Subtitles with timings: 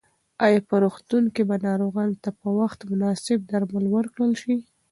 [0.45, 4.55] ایا په روغتون کې به ناروغانو ته په وخت مناسب درمل ورکړل شي؟